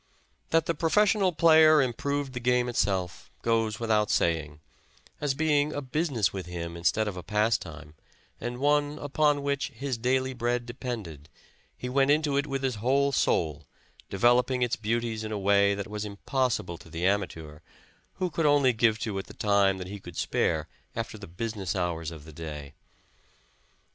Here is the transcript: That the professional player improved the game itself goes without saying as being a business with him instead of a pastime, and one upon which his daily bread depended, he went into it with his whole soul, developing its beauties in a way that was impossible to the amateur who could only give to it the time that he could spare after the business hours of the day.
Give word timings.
That 0.49 0.65
the 0.65 0.73
professional 0.73 1.31
player 1.31 1.79
improved 1.79 2.33
the 2.33 2.39
game 2.39 2.67
itself 2.67 3.29
goes 3.43 3.79
without 3.79 4.09
saying 4.09 4.59
as 5.19 5.35
being 5.35 5.71
a 5.73 5.79
business 5.79 6.33
with 6.33 6.47
him 6.47 6.75
instead 6.75 7.07
of 7.07 7.15
a 7.15 7.21
pastime, 7.21 7.93
and 8.39 8.57
one 8.57 8.97
upon 8.99 9.43
which 9.43 9.67
his 9.67 9.99
daily 9.99 10.33
bread 10.33 10.65
depended, 10.65 11.29
he 11.77 11.87
went 11.87 12.09
into 12.09 12.35
it 12.35 12.47
with 12.47 12.63
his 12.63 12.77
whole 12.81 13.11
soul, 13.11 13.67
developing 14.09 14.63
its 14.63 14.75
beauties 14.75 15.23
in 15.23 15.31
a 15.31 15.37
way 15.37 15.75
that 15.75 15.85
was 15.87 16.03
impossible 16.03 16.79
to 16.79 16.89
the 16.89 17.05
amateur 17.05 17.59
who 18.13 18.31
could 18.31 18.47
only 18.47 18.73
give 18.73 18.97
to 19.01 19.15
it 19.19 19.27
the 19.27 19.35
time 19.35 19.77
that 19.77 19.85
he 19.85 19.99
could 19.99 20.17
spare 20.17 20.67
after 20.95 21.15
the 21.19 21.27
business 21.27 21.75
hours 21.75 22.09
of 22.09 22.25
the 22.25 22.33
day. 22.33 22.73